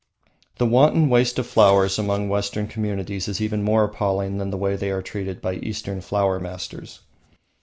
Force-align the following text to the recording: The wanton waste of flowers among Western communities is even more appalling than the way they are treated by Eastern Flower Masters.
The 0.57 0.65
wanton 0.65 1.09
waste 1.09 1.37
of 1.37 1.45
flowers 1.45 1.99
among 1.99 2.27
Western 2.27 2.65
communities 2.65 3.27
is 3.27 3.39
even 3.39 3.61
more 3.61 3.83
appalling 3.83 4.39
than 4.39 4.49
the 4.49 4.57
way 4.57 4.75
they 4.75 4.89
are 4.89 5.03
treated 5.03 5.43
by 5.43 5.57
Eastern 5.57 6.01
Flower 6.01 6.39
Masters. 6.39 7.01